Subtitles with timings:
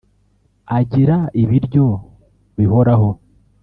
[0.77, 1.87] agira ibiryo
[2.57, 3.09] bihoraho